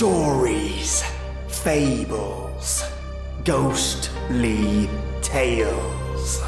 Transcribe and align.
Stories, 0.00 1.04
fables, 1.48 2.84
ghostly 3.44 4.88
tales. 5.20 6.40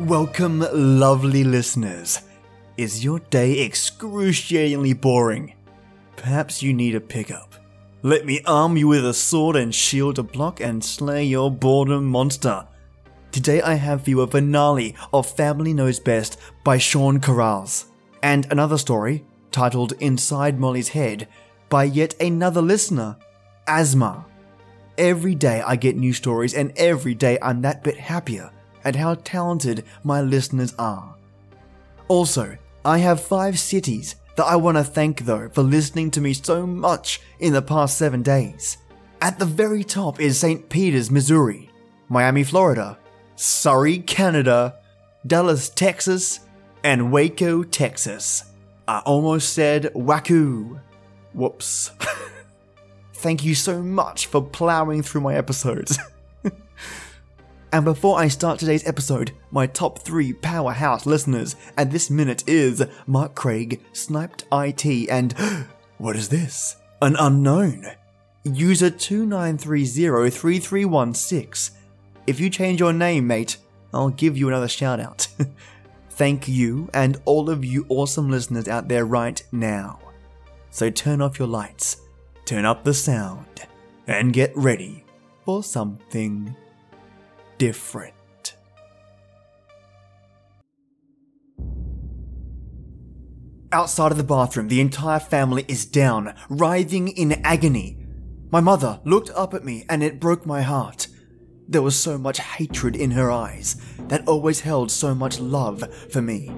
Welcome, 0.00 0.64
lovely 0.72 1.44
listeners. 1.44 2.22
Is 2.78 3.04
your 3.04 3.18
day 3.18 3.66
excruciatingly 3.66 4.94
boring? 4.94 5.52
Perhaps 6.16 6.62
you 6.62 6.72
need 6.72 6.94
a 6.94 7.02
pickup. 7.02 7.54
Let 8.02 8.24
me 8.24 8.40
arm 8.46 8.78
you 8.78 8.88
with 8.88 9.04
a 9.04 9.12
sword 9.12 9.56
and 9.56 9.74
shield 9.74 10.16
to 10.16 10.22
block 10.22 10.62
and 10.62 10.82
slay 10.82 11.24
your 11.24 11.50
boredom 11.50 12.06
monster. 12.06 12.66
Today 13.32 13.62
I 13.62 13.74
have 13.74 14.02
for 14.02 14.10
you 14.10 14.20
a 14.22 14.26
finale 14.26 14.96
of 15.12 15.24
Family 15.24 15.72
Knows 15.72 16.00
Best 16.00 16.36
by 16.64 16.78
Chawn 16.78 17.20
Corrales, 17.20 17.84
and 18.24 18.50
another 18.50 18.76
story 18.76 19.24
titled 19.52 19.92
Inside 20.00 20.58
Molly's 20.58 20.88
Head 20.88 21.28
by 21.68 21.84
yet 21.84 22.20
another 22.20 22.60
listener, 22.60 23.16
Asmma. 23.68 24.24
Every 24.98 25.36
day 25.36 25.62
I 25.64 25.76
get 25.76 25.96
new 25.96 26.12
stories, 26.12 26.54
and 26.54 26.72
every 26.76 27.14
day 27.14 27.38
I'm 27.40 27.62
that 27.62 27.84
bit 27.84 27.98
happier 27.98 28.50
at 28.84 28.96
how 28.96 29.14
talented 29.14 29.84
my 30.02 30.20
listeners 30.20 30.74
are. 30.76 31.14
Also, 32.08 32.58
I 32.84 32.98
have 32.98 33.22
five 33.22 33.60
cities 33.60 34.16
that 34.34 34.46
I 34.46 34.56
want 34.56 34.76
to 34.76 34.82
thank 34.82 35.20
though 35.20 35.48
for 35.50 35.62
listening 35.62 36.10
to 36.12 36.20
me 36.20 36.32
so 36.32 36.66
much 36.66 37.20
in 37.38 37.52
the 37.52 37.62
past 37.62 37.96
seven 37.96 38.22
days. 38.22 38.78
At 39.20 39.38
the 39.38 39.44
very 39.44 39.84
top 39.84 40.18
is 40.18 40.36
St. 40.36 40.68
Peters, 40.68 41.12
Missouri, 41.12 41.70
Miami, 42.08 42.42
Florida, 42.42 42.98
Surrey, 43.40 43.98
Canada, 44.00 44.76
Dallas, 45.26 45.70
Texas, 45.70 46.40
and 46.84 47.10
Waco, 47.10 47.62
Texas. 47.62 48.44
I 48.86 48.98
almost 49.06 49.54
said 49.54 49.84
Waku. 49.94 50.78
Whoops. 51.32 51.90
Thank 53.14 53.42
you 53.42 53.54
so 53.54 53.82
much 53.82 54.26
for 54.26 54.42
plowing 54.42 55.02
through 55.02 55.22
my 55.22 55.36
episodes. 55.36 55.98
and 57.72 57.84
before 57.86 58.18
I 58.18 58.28
start 58.28 58.58
today's 58.58 58.86
episode, 58.86 59.32
my 59.50 59.66
top 59.66 60.00
three 60.00 60.34
powerhouse 60.34 61.06
listeners 61.06 61.56
at 61.78 61.90
this 61.90 62.10
minute 62.10 62.46
is 62.46 62.84
Mark 63.06 63.34
Craig, 63.34 63.80
Sniped 63.94 64.44
IT, 64.52 65.08
and 65.08 65.32
what 65.96 66.14
is 66.14 66.28
this? 66.28 66.76
An 67.00 67.16
unknown. 67.18 67.86
User 68.44 68.90
29303316. 68.90 71.70
If 72.30 72.38
you 72.38 72.48
change 72.48 72.78
your 72.78 72.92
name, 72.92 73.26
mate, 73.26 73.56
I'll 73.92 74.10
give 74.10 74.38
you 74.38 74.46
another 74.46 74.68
shout 74.68 75.00
out. 75.00 75.26
Thank 76.10 76.46
you 76.46 76.88
and 76.94 77.20
all 77.24 77.50
of 77.50 77.64
you 77.64 77.84
awesome 77.88 78.30
listeners 78.30 78.68
out 78.68 78.86
there 78.86 79.04
right 79.04 79.42
now. 79.50 79.98
So 80.70 80.90
turn 80.90 81.20
off 81.20 81.40
your 81.40 81.48
lights, 81.48 81.96
turn 82.44 82.64
up 82.64 82.84
the 82.84 82.94
sound, 82.94 83.66
and 84.06 84.32
get 84.32 84.52
ready 84.54 85.02
for 85.44 85.64
something 85.64 86.54
different. 87.58 88.14
Outside 93.72 94.12
of 94.12 94.18
the 94.18 94.22
bathroom, 94.22 94.68
the 94.68 94.80
entire 94.80 95.18
family 95.18 95.64
is 95.66 95.84
down, 95.84 96.32
writhing 96.48 97.08
in 97.08 97.44
agony. 97.44 97.98
My 98.52 98.60
mother 98.60 99.00
looked 99.04 99.30
up 99.30 99.52
at 99.52 99.64
me 99.64 99.84
and 99.88 100.04
it 100.04 100.20
broke 100.20 100.46
my 100.46 100.62
heart. 100.62 101.08
There 101.70 101.82
was 101.82 101.94
so 101.94 102.18
much 102.18 102.40
hatred 102.40 102.96
in 102.96 103.12
her 103.12 103.30
eyes 103.30 103.76
that 104.08 104.26
always 104.26 104.58
held 104.58 104.90
so 104.90 105.14
much 105.14 105.38
love 105.38 105.84
for 106.10 106.20
me. 106.20 106.50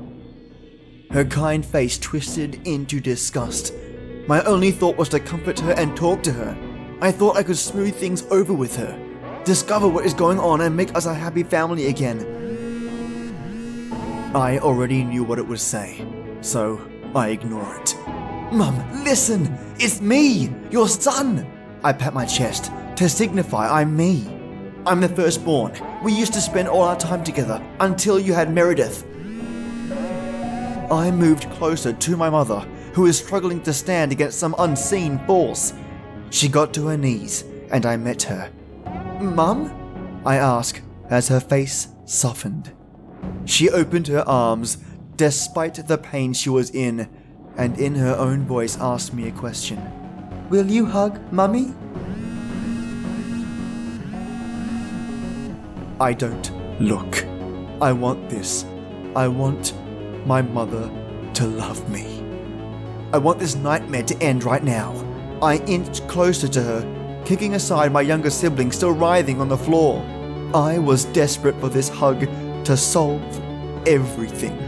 Her 1.11 1.23
kind 1.23 1.67
face 1.67 1.99
twisted 1.99 2.67
into 2.67 2.99
disgust. 2.99 3.75
My 4.27 4.43
only 4.45 4.71
thought 4.71 4.97
was 4.97 5.11
to 5.11 5.21
comfort 5.21 5.61
her 5.61 5.73
and 5.73 5.95
talk 5.95 6.23
to 6.23 6.33
her. 6.33 6.57
I 7.03 7.13
thought 7.13 7.37
I 7.37 7.43
could 7.43 7.59
smooth 7.59 7.95
things 7.95 8.25
over 8.31 8.55
with 8.55 8.75
her, 8.77 8.99
discover 9.45 9.87
what 9.87 10.07
is 10.07 10.15
going 10.15 10.39
on, 10.39 10.63
and 10.63 10.75
make 10.75 10.95
us 10.95 11.05
a 11.05 11.13
happy 11.13 11.43
family 11.43 11.89
again. 11.89 12.21
I 14.35 14.61
already 14.61 15.05
knew 15.05 15.25
what 15.25 15.39
it 15.39 15.47
would 15.47 15.61
say, 15.61 16.07
so 16.41 16.81
I 17.15 17.29
ignore 17.29 17.77
it. 17.83 17.95
Mum, 18.51 19.05
listen! 19.05 19.59
It's 19.79 20.01
me! 20.01 20.51
Your 20.71 20.89
son! 20.89 21.47
I 21.85 21.93
pat 21.93 22.15
my 22.15 22.25
chest 22.25 22.73
to 22.97 23.11
signify 23.11 23.69
I'm 23.81 23.95
me. 23.95 24.42
I'm 24.85 25.01
the 25.01 25.09
firstborn. 25.09 25.73
We 26.03 26.13
used 26.13 26.33
to 26.33 26.41
spend 26.41 26.67
all 26.67 26.83
our 26.83 26.99
time 26.99 27.23
together 27.23 27.63
until 27.79 28.19
you 28.19 28.33
had 28.33 28.53
Meredith. 28.53 29.05
I 30.91 31.11
moved 31.13 31.49
closer 31.51 31.93
to 31.93 32.17
my 32.17 32.29
mother, 32.29 32.61
who 32.93 33.07
is 33.07 33.17
struggling 33.17 33.63
to 33.63 33.73
stand 33.73 34.11
against 34.11 34.41
some 34.41 34.57
unseen 34.59 35.21
force. 35.21 35.73
She 36.31 36.49
got 36.49 36.75
to 36.75 36.89
her 36.89 36.97
knees, 36.97 37.45
and 37.71 37.87
I 37.87 37.97
met 37.97 38.25
her. 38.25 38.51
Mum? 39.21 40.21
I 40.27 40.37
ask 40.37 40.83
as 41.11 41.29
her 41.29 41.41
face 41.41 41.89
softened. 42.05 42.73
She 43.45 43.71
opened 43.71 44.09
her 44.09 44.29
arms, 44.29 44.79
despite 45.15 45.87
the 45.87 45.99
pain 45.99 46.33
she 46.33 46.51
was 46.51 46.71
in, 46.71 47.09
and 47.57 47.79
in 47.79 47.95
her 47.95 48.17
own 48.17 48.47
voice 48.47 48.77
asked 48.81 49.15
me 49.15 49.29
a 49.29 49.33
question 49.33 49.81
Will 50.51 50.69
you 50.69 50.87
hug 50.87 51.21
Mummy? 51.33 51.73
I 56.03 56.13
don't 56.15 56.51
look. 56.81 57.25
I 57.81 57.93
want 57.93 58.29
this. 58.29 58.65
I 59.15 59.29
want 59.29 59.73
my 60.27 60.43
mother 60.43 60.91
to 61.35 61.47
love 61.47 61.89
me. 61.89 62.25
I 63.13 63.19
want 63.19 63.39
this 63.39 63.55
nightmare 63.55 64.03
to 64.03 64.21
end 64.21 64.43
right 64.43 64.65
now. 64.65 64.93
I 65.41 65.59
inched 65.69 66.09
closer 66.09 66.49
to 66.49 66.61
her, 66.61 67.23
kicking 67.25 67.55
aside 67.55 67.93
my 67.93 68.01
younger 68.01 68.31
sibling 68.31 68.73
still 68.73 68.91
writhing 68.91 69.41
on 69.41 69.49
the 69.49 69.57
floor. 69.57 70.05
I 70.53 70.77
was 70.77 71.05
desperate 71.05 71.55
for 71.61 71.69
this 71.69 71.89
hug 71.89 72.27
to 72.65 72.77
solve 72.77 73.23
everything. 73.87 74.59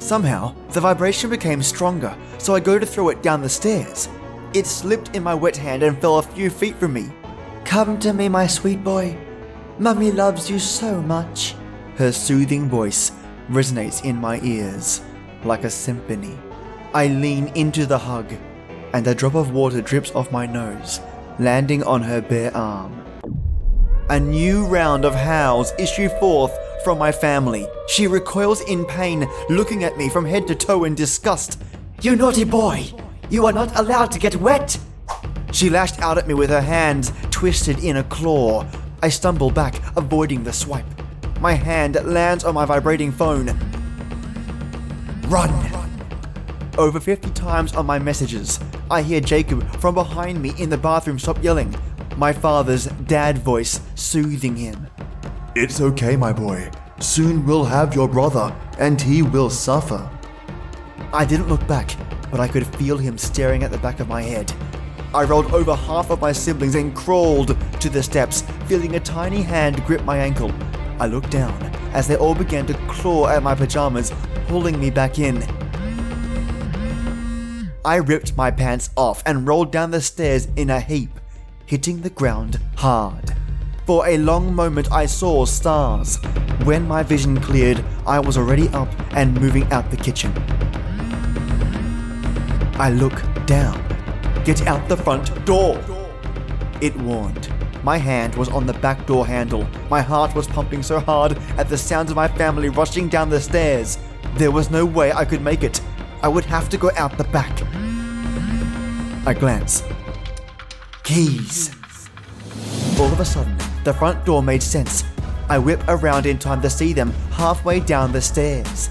Somehow, 0.00 0.52
the 0.70 0.80
vibration 0.80 1.30
became 1.30 1.62
stronger, 1.62 2.18
so 2.38 2.56
I 2.56 2.58
go 2.58 2.76
to 2.76 2.84
throw 2.84 3.10
it 3.10 3.22
down 3.22 3.40
the 3.40 3.48
stairs. 3.48 4.08
It 4.52 4.66
slipped 4.66 5.14
in 5.14 5.22
my 5.22 5.34
wet 5.36 5.56
hand 5.56 5.84
and 5.84 5.96
fell 6.00 6.18
a 6.18 6.22
few 6.22 6.50
feet 6.50 6.74
from 6.74 6.94
me. 6.94 7.08
Come 7.68 7.98
to 7.98 8.14
me, 8.14 8.30
my 8.30 8.46
sweet 8.46 8.82
boy. 8.82 9.14
Mummy 9.78 10.10
loves 10.10 10.48
you 10.48 10.58
so 10.58 11.02
much. 11.02 11.54
Her 11.96 12.12
soothing 12.12 12.66
voice 12.66 13.12
resonates 13.50 14.02
in 14.06 14.16
my 14.16 14.40
ears 14.42 15.02
like 15.44 15.64
a 15.64 15.70
symphony. 15.70 16.34
I 16.94 17.08
lean 17.08 17.48
into 17.48 17.84
the 17.84 17.98
hug, 17.98 18.32
and 18.94 19.06
a 19.06 19.14
drop 19.14 19.34
of 19.34 19.50
water 19.52 19.82
drips 19.82 20.10
off 20.12 20.32
my 20.32 20.46
nose, 20.46 21.02
landing 21.38 21.82
on 21.82 22.00
her 22.00 22.22
bare 22.22 22.56
arm. 22.56 23.04
A 24.08 24.18
new 24.18 24.64
round 24.64 25.04
of 25.04 25.14
howls 25.14 25.74
issue 25.78 26.08
forth 26.20 26.58
from 26.84 26.96
my 26.96 27.12
family. 27.12 27.66
She 27.86 28.06
recoils 28.06 28.62
in 28.62 28.86
pain, 28.86 29.28
looking 29.50 29.84
at 29.84 29.98
me 29.98 30.08
from 30.08 30.24
head 30.24 30.46
to 30.46 30.54
toe 30.54 30.84
in 30.84 30.94
disgust. 30.94 31.60
You 32.00 32.16
naughty 32.16 32.44
boy! 32.44 32.86
You 33.28 33.44
are 33.44 33.52
not 33.52 33.78
allowed 33.78 34.10
to 34.12 34.18
get 34.18 34.36
wet! 34.36 34.78
She 35.52 35.70
lashed 35.70 36.00
out 36.00 36.18
at 36.18 36.28
me 36.28 36.34
with 36.34 36.50
her 36.50 36.60
hands 36.60 37.12
twisted 37.38 37.84
in 37.84 37.98
a 37.98 38.02
claw. 38.02 38.66
I 39.00 39.08
stumble 39.10 39.52
back, 39.52 39.80
avoiding 39.96 40.42
the 40.42 40.52
swipe. 40.52 40.84
My 41.40 41.52
hand 41.52 41.96
lands 42.04 42.42
on 42.42 42.52
my 42.52 42.64
vibrating 42.64 43.12
phone. 43.12 43.56
Run! 45.28 45.48
Over 46.76 46.98
50 46.98 47.30
times 47.30 47.76
on 47.76 47.86
my 47.86 47.96
messages, 48.00 48.58
I 48.90 49.02
hear 49.02 49.20
Jacob 49.20 49.64
from 49.76 49.94
behind 49.94 50.42
me 50.42 50.52
in 50.58 50.68
the 50.68 50.76
bathroom 50.76 51.16
stop 51.16 51.40
yelling, 51.40 51.72
my 52.16 52.32
father's 52.32 52.86
dad 53.06 53.38
voice 53.38 53.82
soothing 53.94 54.56
him. 54.56 54.88
It's 55.54 55.80
okay, 55.80 56.16
my 56.16 56.32
boy. 56.32 56.68
Soon 56.98 57.46
we'll 57.46 57.66
have 57.66 57.94
your 57.94 58.08
brother, 58.08 58.52
and 58.80 59.00
he 59.00 59.22
will 59.22 59.48
suffer. 59.48 60.10
I 61.12 61.24
didn't 61.24 61.48
look 61.48 61.64
back, 61.68 61.94
but 62.32 62.40
I 62.40 62.48
could 62.48 62.66
feel 62.66 62.98
him 62.98 63.16
staring 63.16 63.62
at 63.62 63.70
the 63.70 63.78
back 63.78 64.00
of 64.00 64.08
my 64.08 64.22
head. 64.22 64.52
I 65.14 65.24
rolled 65.24 65.52
over 65.54 65.74
half 65.74 66.10
of 66.10 66.20
my 66.20 66.32
siblings 66.32 66.74
and 66.74 66.94
crawled 66.94 67.56
to 67.80 67.88
the 67.88 68.02
steps, 68.02 68.42
feeling 68.66 68.94
a 68.94 69.00
tiny 69.00 69.40
hand 69.40 69.84
grip 69.86 70.04
my 70.04 70.18
ankle. 70.18 70.52
I 71.00 71.06
looked 71.06 71.30
down 71.30 71.54
as 71.92 72.06
they 72.06 72.16
all 72.16 72.34
began 72.34 72.66
to 72.66 72.74
claw 72.88 73.28
at 73.28 73.42
my 73.42 73.54
pajamas, 73.54 74.12
pulling 74.48 74.78
me 74.78 74.90
back 74.90 75.18
in. 75.18 75.42
I 77.84 77.96
ripped 77.96 78.36
my 78.36 78.50
pants 78.50 78.90
off 78.96 79.22
and 79.24 79.48
rolled 79.48 79.72
down 79.72 79.92
the 79.92 80.02
stairs 80.02 80.46
in 80.56 80.68
a 80.68 80.78
heap, 80.78 81.10
hitting 81.64 82.02
the 82.02 82.10
ground 82.10 82.60
hard. 82.76 83.34
For 83.86 84.06
a 84.06 84.18
long 84.18 84.54
moment, 84.54 84.92
I 84.92 85.06
saw 85.06 85.46
stars. 85.46 86.18
When 86.64 86.86
my 86.86 87.02
vision 87.02 87.40
cleared, 87.40 87.82
I 88.06 88.20
was 88.20 88.36
already 88.36 88.68
up 88.68 88.90
and 89.12 89.40
moving 89.40 89.64
out 89.72 89.90
the 89.90 89.96
kitchen. 89.96 90.34
I 92.78 92.90
look 92.90 93.22
down. 93.46 93.87
Get 94.48 94.66
out 94.66 94.88
the 94.88 94.96
front 94.96 95.44
door! 95.44 95.78
It 96.80 96.96
warned. 96.96 97.52
My 97.84 97.98
hand 97.98 98.34
was 98.34 98.48
on 98.48 98.64
the 98.64 98.72
back 98.72 99.06
door 99.06 99.26
handle. 99.26 99.68
My 99.90 100.00
heart 100.00 100.34
was 100.34 100.46
pumping 100.46 100.82
so 100.82 101.00
hard 101.00 101.36
at 101.58 101.68
the 101.68 101.76
sound 101.76 102.08
of 102.08 102.16
my 102.16 102.28
family 102.28 102.70
rushing 102.70 103.10
down 103.10 103.28
the 103.28 103.42
stairs. 103.42 103.98
There 104.36 104.50
was 104.50 104.70
no 104.70 104.86
way 104.86 105.12
I 105.12 105.26
could 105.26 105.42
make 105.42 105.64
it. 105.64 105.82
I 106.22 106.28
would 106.28 106.46
have 106.46 106.70
to 106.70 106.78
go 106.78 106.90
out 106.96 107.18
the 107.18 107.24
back. 107.24 107.62
I 109.26 109.34
glance. 109.34 109.82
Keys. 111.02 111.70
All 112.98 113.12
of 113.12 113.20
a 113.20 113.26
sudden, 113.26 113.54
the 113.84 113.92
front 113.92 114.24
door 114.24 114.42
made 114.42 114.62
sense. 114.62 115.04
I 115.50 115.58
whip 115.58 115.82
around 115.88 116.24
in 116.24 116.38
time 116.38 116.62
to 116.62 116.70
see 116.70 116.94
them 116.94 117.12
halfway 117.32 117.80
down 117.80 118.12
the 118.12 118.22
stairs. 118.22 118.88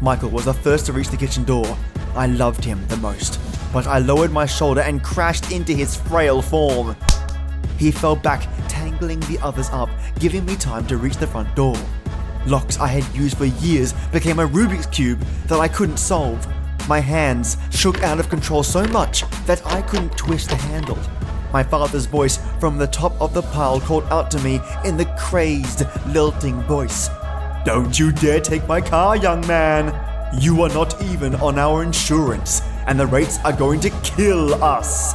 Michael 0.00 0.30
was 0.30 0.44
the 0.44 0.54
first 0.54 0.86
to 0.86 0.92
reach 0.92 1.08
the 1.08 1.16
kitchen 1.16 1.42
door. 1.42 1.76
I 2.14 2.28
loved 2.28 2.64
him 2.64 2.86
the 2.86 2.96
most, 2.98 3.40
but 3.74 3.88
I 3.88 3.98
lowered 3.98 4.30
my 4.30 4.46
shoulder 4.46 4.82
and 4.82 5.02
crashed 5.02 5.50
into 5.50 5.72
his 5.72 5.96
frail 5.96 6.40
form. 6.40 6.96
He 7.76 7.90
fell 7.90 8.14
back, 8.14 8.48
tangling 8.68 9.18
the 9.20 9.36
others 9.42 9.68
up, 9.70 9.90
giving 10.20 10.44
me 10.46 10.54
time 10.54 10.86
to 10.86 10.96
reach 10.96 11.16
the 11.16 11.26
front 11.26 11.52
door. 11.56 11.76
Locks 12.46 12.78
I 12.78 12.86
had 12.86 13.16
used 13.16 13.36
for 13.36 13.46
years 13.46 13.92
became 14.12 14.38
a 14.38 14.46
Rubik's 14.46 14.86
Cube 14.86 15.18
that 15.48 15.58
I 15.58 15.66
couldn't 15.66 15.96
solve. 15.96 16.46
My 16.88 17.00
hands 17.00 17.56
shook 17.72 18.00
out 18.04 18.20
of 18.20 18.28
control 18.28 18.62
so 18.62 18.84
much 18.84 19.24
that 19.46 19.66
I 19.66 19.82
couldn't 19.82 20.16
twist 20.16 20.50
the 20.50 20.56
handle. 20.56 20.98
My 21.52 21.64
father's 21.64 22.06
voice 22.06 22.38
from 22.60 22.78
the 22.78 22.86
top 22.86 23.20
of 23.20 23.34
the 23.34 23.42
pile 23.42 23.80
called 23.80 24.04
out 24.04 24.30
to 24.32 24.38
me 24.40 24.60
in 24.84 24.96
the 24.96 25.06
crazed, 25.18 25.82
lilting 26.06 26.62
voice 26.62 27.08
Don't 27.64 27.98
you 27.98 28.12
dare 28.12 28.40
take 28.40 28.68
my 28.68 28.80
car, 28.80 29.16
young 29.16 29.44
man! 29.48 29.92
You 30.40 30.62
are 30.62 30.68
not 30.68 31.02
even 31.02 31.34
on 31.36 31.58
our 31.58 31.82
insurance, 31.82 32.60
and 32.86 32.98
the 32.98 33.06
rates 33.06 33.38
are 33.44 33.52
going 33.52 33.80
to 33.80 33.90
kill 34.02 34.62
us! 34.62 35.14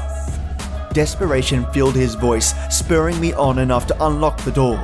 Desperation 0.93 1.65
filled 1.71 1.95
his 1.95 2.15
voice, 2.15 2.53
spurring 2.75 3.19
me 3.19 3.33
on 3.33 3.59
enough 3.59 3.85
to 3.87 4.05
unlock 4.05 4.39
the 4.41 4.51
door. 4.51 4.77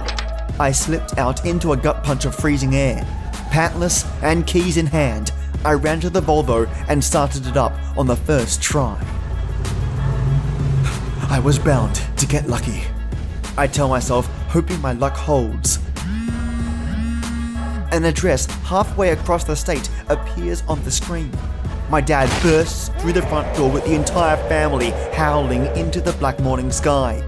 I 0.60 0.72
slipped 0.72 1.18
out 1.18 1.46
into 1.46 1.74
a 1.74 1.78
gut 1.78 2.04
punch 2.04 2.26
of 2.26 2.36
freezing 2.36 2.76
air. 2.76 3.04
Pantless 3.52 4.06
and 4.22 4.46
keys 4.46 4.78
in 4.78 4.86
hand, 4.86 5.32
I 5.66 5.74
ran 5.74 6.00
to 6.02 6.10
the 6.10 6.22
Volvo 6.22 6.68
and 6.88 7.04
started 7.04 7.48
it 7.48 7.58
up 7.58 7.74
on 7.98 8.06
the 8.06 8.16
first 8.16 8.62
try. 8.62 9.02
I 11.28 11.42
was 11.44 11.58
bound 11.58 12.02
to 12.18 12.28
get 12.28 12.48
lucky. 12.48 12.84
I 13.58 13.68
tell 13.68 13.90
myself, 13.90 14.28
hoping 14.48 14.80
my 14.80 14.94
luck 14.94 15.16
holds. 15.16 15.80
An 17.92 18.06
address 18.06 18.46
halfway 18.64 19.10
across 19.10 19.44
the 19.44 19.56
state 19.56 19.90
appears 20.08 20.62
on 20.68 20.84
the 20.84 20.92
screen. 20.92 21.32
My 21.88 22.02
dad 22.02 22.32
bursts 22.42 22.90
through 23.00 23.14
the 23.14 23.22
front 23.22 23.56
door 23.56 23.70
with 23.70 23.86
the 23.86 23.94
entire 23.94 24.38
family 24.50 24.90
howling 25.14 25.68
into 25.78 26.02
the 26.02 26.14
black 26.14 26.40
morning 26.40 26.72
sky. 26.72 27.24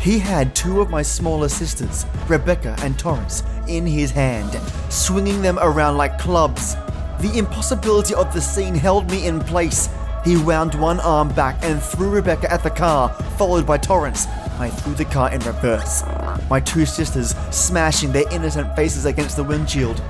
He 0.00 0.18
had 0.18 0.54
two 0.54 0.80
of 0.80 0.88
my 0.88 1.02
smaller 1.02 1.48
sisters, 1.48 2.06
Rebecca 2.26 2.76
and 2.80 2.98
Torrance, 2.98 3.42
in 3.68 3.86
his 3.86 4.10
hand, 4.10 4.58
swinging 4.90 5.42
them 5.42 5.58
around 5.60 5.98
like 5.98 6.18
clubs. 6.18 6.76
The 7.20 7.32
impossibility 7.36 8.14
of 8.14 8.32
the 8.32 8.40
scene 8.40 8.74
held 8.74 9.10
me 9.10 9.26
in 9.26 9.40
place. 9.40 9.90
He 10.24 10.38
wound 10.38 10.74
one 10.74 11.00
arm 11.00 11.28
back 11.28 11.62
and 11.62 11.82
threw 11.82 12.08
Rebecca 12.08 12.50
at 12.50 12.62
the 12.62 12.70
car, 12.70 13.10
followed 13.36 13.66
by 13.66 13.76
Torrance. 13.76 14.26
I 14.58 14.70
threw 14.70 14.94
the 14.94 15.04
car 15.04 15.30
in 15.30 15.40
reverse. 15.40 16.02
My 16.48 16.60
two 16.60 16.86
sisters 16.86 17.34
smashing 17.50 18.12
their 18.12 18.30
innocent 18.32 18.74
faces 18.74 19.04
against 19.04 19.36
the 19.36 19.44
windshield. 19.44 20.02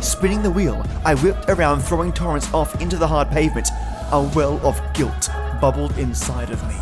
Spinning 0.00 0.42
the 0.42 0.50
wheel, 0.50 0.84
I 1.04 1.14
whipped 1.14 1.48
around, 1.48 1.80
throwing 1.80 2.12
Torrance 2.12 2.52
off 2.54 2.80
into 2.80 2.96
the 2.96 3.06
hard 3.06 3.30
pavement. 3.30 3.68
A 4.12 4.22
well 4.34 4.64
of 4.66 4.80
guilt 4.94 5.28
bubbled 5.60 5.96
inside 5.98 6.50
of 6.50 6.66
me. 6.68 6.76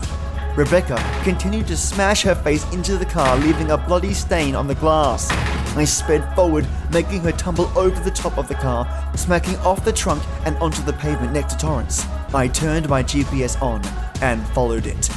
Rebecca 0.54 0.96
continued 1.22 1.66
to 1.66 1.76
smash 1.76 2.22
her 2.22 2.34
face 2.34 2.64
into 2.72 2.96
the 2.96 3.04
car, 3.04 3.36
leaving 3.38 3.70
a 3.70 3.76
bloody 3.76 4.14
stain 4.14 4.54
on 4.54 4.66
the 4.66 4.74
glass. 4.76 5.30
I 5.76 5.84
sped 5.84 6.34
forward, 6.34 6.66
making 6.90 7.20
her 7.20 7.32
tumble 7.32 7.70
over 7.78 8.02
the 8.02 8.10
top 8.10 8.38
of 8.38 8.48
the 8.48 8.54
car, 8.54 8.86
smacking 9.14 9.56
off 9.58 9.84
the 9.84 9.92
trunk 9.92 10.22
and 10.46 10.56
onto 10.56 10.82
the 10.82 10.94
pavement 10.94 11.32
next 11.32 11.54
to 11.54 11.58
Torrance. 11.58 12.06
I 12.34 12.48
turned 12.48 12.88
my 12.88 13.02
GPS 13.02 13.60
on 13.60 13.82
and 14.22 14.46
followed 14.48 14.86
it. 14.86 15.10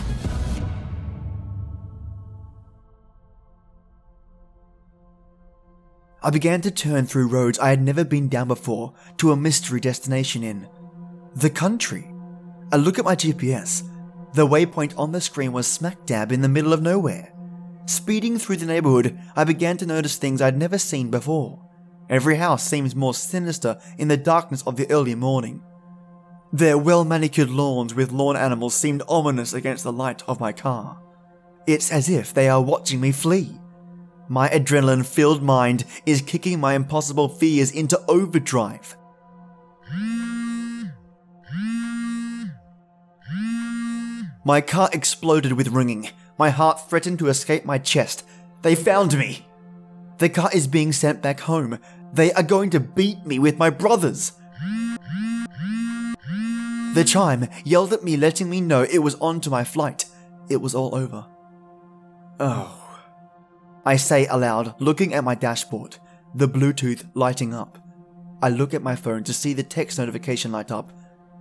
I 6.21 6.29
began 6.31 6.59
to 6.61 6.71
turn 6.71 7.05
through 7.05 7.29
roads 7.29 7.59
I 7.59 7.69
had 7.69 7.81
never 7.81 8.03
been 8.03 8.27
down 8.27 8.49
before 8.49 8.93
to 9.17 9.31
a 9.31 9.37
mystery 9.37 9.79
destination 9.79 10.43
in 10.43 10.67
the 11.35 11.49
country. 11.49 12.11
I 12.71 12.75
look 12.75 12.99
at 12.99 13.05
my 13.05 13.15
GPS. 13.15 13.83
The 14.33 14.45
waypoint 14.45 14.93
on 14.97 15.13
the 15.13 15.21
screen 15.21 15.53
was 15.53 15.65
smack 15.65 16.05
dab 16.05 16.31
in 16.31 16.41
the 16.41 16.49
middle 16.49 16.73
of 16.73 16.81
nowhere. 16.81 17.33
Speeding 17.85 18.37
through 18.37 18.57
the 18.57 18.65
neighborhood, 18.65 19.17
I 19.35 19.45
began 19.45 19.77
to 19.77 19.85
notice 19.85 20.17
things 20.17 20.41
I'd 20.41 20.57
never 20.57 20.77
seen 20.77 21.09
before. 21.09 21.65
Every 22.09 22.35
house 22.35 22.63
seems 22.63 22.95
more 22.95 23.13
sinister 23.13 23.79
in 23.97 24.09
the 24.09 24.17
darkness 24.17 24.61
of 24.63 24.75
the 24.75 24.89
early 24.91 25.15
morning. 25.15 25.63
Their 26.51 26.77
well 26.77 27.05
manicured 27.05 27.49
lawns 27.49 27.95
with 27.95 28.11
lawn 28.11 28.35
animals 28.35 28.75
seemed 28.75 29.03
ominous 29.07 29.53
against 29.53 29.83
the 29.83 29.93
light 29.93 30.21
of 30.27 30.39
my 30.39 30.51
car. 30.51 30.99
It's 31.65 31.91
as 31.91 32.09
if 32.09 32.33
they 32.33 32.49
are 32.49 32.61
watching 32.61 32.99
me 32.99 33.11
flee. 33.11 33.57
My 34.31 34.47
adrenaline 34.49 35.07
filled 35.07 35.41
mind 35.41 35.85
is 36.05 36.21
kicking 36.21 36.59
my 36.59 36.75
impossible 36.75 37.27
fears 37.27 37.71
into 37.71 37.99
overdrive. 38.07 38.95
My 44.45 44.61
car 44.61 44.89
exploded 44.93 45.53
with 45.53 45.69
ringing. 45.69 46.09
My 46.37 46.51
heart 46.51 46.87
threatened 46.87 47.17
to 47.19 47.27
escape 47.27 47.65
my 47.65 47.79
chest. 47.79 48.23
They 48.61 48.75
found 48.75 49.17
me. 49.17 49.47
The 50.19 50.29
car 50.29 50.51
is 50.53 50.67
being 50.67 50.91
sent 50.91 51.23
back 51.23 51.39
home. 51.41 51.79
They 52.13 52.31
are 52.33 52.43
going 52.43 52.69
to 52.71 52.79
beat 52.79 53.25
me 53.25 53.39
with 53.39 53.57
my 53.57 53.71
brothers. 53.71 54.33
The 56.93 57.03
chime 57.05 57.47
yelled 57.63 57.93
at 57.93 58.03
me, 58.03 58.15
letting 58.15 58.49
me 58.49 58.61
know 58.61 58.83
it 58.83 58.99
was 58.99 59.15
on 59.15 59.41
to 59.41 59.49
my 59.49 59.63
flight. 59.63 60.05
It 60.49 60.57
was 60.57 60.75
all 60.75 60.93
over. 60.93 61.25
Oh. 62.39 62.88
I 63.85 63.95
say 63.95 64.27
aloud, 64.27 64.79
looking 64.79 65.13
at 65.13 65.23
my 65.23 65.35
dashboard, 65.35 65.97
the 66.35 66.47
Bluetooth 66.47 67.09
lighting 67.13 67.53
up. 67.53 67.77
I 68.41 68.49
look 68.49 68.73
at 68.73 68.83
my 68.83 68.95
phone 68.95 69.23
to 69.25 69.33
see 69.33 69.53
the 69.53 69.63
text 69.63 69.97
notification 69.99 70.51
light 70.51 70.71
up. 70.71 70.91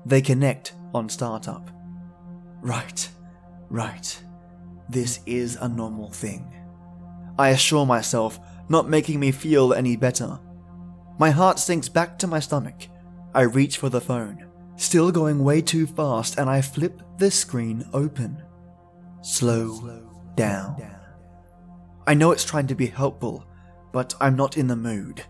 They 0.06 0.20
connect 0.20 0.74
on 0.94 1.08
startup. 1.08 1.70
Right, 2.60 3.08
right. 3.68 4.22
This 4.88 5.20
is 5.26 5.56
a 5.56 5.68
normal 5.68 6.10
thing. 6.10 6.54
I 7.38 7.50
assure 7.50 7.86
myself, 7.86 8.40
not 8.68 8.88
making 8.88 9.20
me 9.20 9.30
feel 9.30 9.72
any 9.72 9.96
better. 9.96 10.40
My 11.18 11.30
heart 11.30 11.58
sinks 11.58 11.88
back 11.88 12.18
to 12.18 12.26
my 12.26 12.40
stomach. 12.40 12.88
I 13.34 13.42
reach 13.42 13.78
for 13.78 13.88
the 13.88 14.00
phone, 14.00 14.46
still 14.76 15.12
going 15.12 15.44
way 15.44 15.60
too 15.60 15.86
fast, 15.86 16.38
and 16.38 16.48
I 16.48 16.62
flip 16.62 17.02
the 17.18 17.30
screen 17.30 17.84
open. 17.92 18.42
Slow 19.22 19.74
Slow 19.74 20.32
down. 20.34 20.78
down. 20.78 20.97
I 22.08 22.14
know 22.14 22.32
it's 22.32 22.44
trying 22.44 22.68
to 22.68 22.74
be 22.74 22.86
helpful, 22.86 23.44
but 23.92 24.14
I'm 24.18 24.34
not 24.34 24.56
in 24.56 24.66
the 24.66 24.76
mood. 24.76 25.24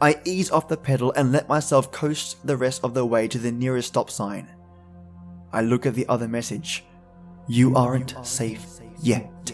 I 0.00 0.20
ease 0.24 0.50
off 0.50 0.66
the 0.66 0.76
pedal 0.76 1.12
and 1.12 1.30
let 1.30 1.48
myself 1.48 1.92
coast 1.92 2.44
the 2.44 2.56
rest 2.56 2.82
of 2.82 2.92
the 2.92 3.06
way 3.06 3.28
to 3.28 3.38
the 3.38 3.52
nearest 3.52 3.86
stop 3.86 4.10
sign. 4.10 4.48
I 5.52 5.60
look 5.60 5.86
at 5.86 5.94
the 5.94 6.08
other 6.08 6.26
message. 6.26 6.84
You 7.46 7.76
aren't 7.76 8.16
safe 8.26 8.66
yet. 9.00 9.52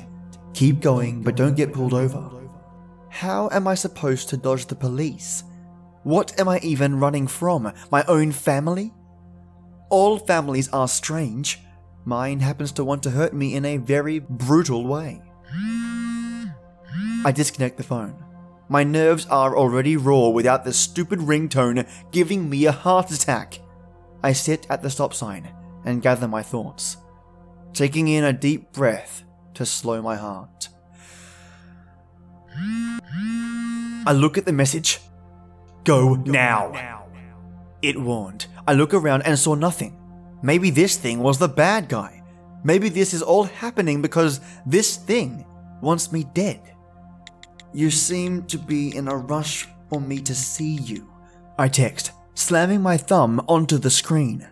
Keep 0.55 0.81
going, 0.81 1.23
but 1.23 1.37
don't 1.37 1.55
get 1.55 1.75
pulled 1.75 1.93
over. 1.93 2.31
How 3.11 3.51
am 3.53 3.69
I 3.69 3.75
supposed 3.75 4.31
to 4.31 4.39
dodge 4.39 4.65
the 4.65 4.75
police? 4.75 5.45
What 6.03 6.41
am 6.41 6.49
I 6.49 6.61
even 6.61 6.99
running 6.99 7.27
from? 7.27 7.75
My 7.93 8.07
own 8.09 8.33
family? 8.33 8.95
All 9.91 10.19
families 10.19 10.71
are 10.71 10.89
strange. 10.89 11.61
Mine 12.07 12.41
happens 12.41 12.73
to 12.73 12.85
want 12.85 13.03
to 13.03 13.11
hurt 13.11 13.35
me 13.35 13.55
in 13.55 13.67
a 13.67 13.77
very 13.77 14.19
brutal 14.19 14.87
way. 14.87 15.21
I 17.25 17.33
disconnect 17.33 17.77
the 17.77 17.83
phone. 17.83 18.25
My 18.69 18.85
nerves 18.85 19.27
are 19.27 19.57
already 19.57 19.97
raw 19.97 20.29
without 20.29 20.65
the 20.65 20.73
stupid 20.73 21.19
ringtone 21.19 21.89
giving 22.13 22.49
me 22.49 22.67
a 22.67 22.73
heart 22.73 23.11
attack. 23.11 23.59
I 24.23 24.33
sit 24.33 24.67
at 24.71 24.83
the 24.83 24.91
stop 24.91 25.13
sign 25.13 25.49
and 25.85 26.03
gather 26.03 26.29
my 26.29 26.43
thoughts, 26.43 26.97
taking 27.73 28.09
in 28.09 28.25
a 28.25 28.33
deep 28.33 28.73
breath 28.73 29.25
to 29.55 29.67
slow 29.67 30.01
my 30.01 30.17
heart. 30.17 30.69
I 34.07 34.13
look 34.13 34.39
at 34.39 34.45
the 34.45 34.53
message. 34.53 35.01
Go 35.85 36.15
now. 36.15 37.07
It 37.83 38.01
warned. 38.01 38.47
I 38.67 38.75
look 38.75 38.95
around 38.95 39.23
and 39.23 39.39
saw 39.39 39.55
nothing. 39.55 39.99
Maybe 40.43 40.71
this 40.71 40.97
thing 40.97 41.21
was 41.21 41.39
the 41.39 41.49
bad 41.49 41.89
guy. 41.89 42.23
Maybe 42.63 42.89
this 42.89 43.15
is 43.15 43.23
all 43.23 43.45
happening 43.45 44.03
because 44.03 44.41
this 44.67 44.97
thing 44.97 45.45
wants 45.81 46.13
me 46.13 46.25
dead. 46.35 46.70
You 47.73 47.91
seem 47.91 48.45
to 48.47 48.59
be 48.59 48.97
in 48.97 49.09
a 49.09 49.17
rush 49.17 49.69
for 49.89 50.01
me 50.01 50.21
to 50.23 50.35
see 50.35 50.75
you. 50.75 51.13
I 51.59 51.69
text, 51.69 52.13
slamming 52.35 52.81
my 52.81 52.97
thumb 52.97 53.45
onto 53.49 53.79
the 53.79 53.91
screen. 53.91 54.49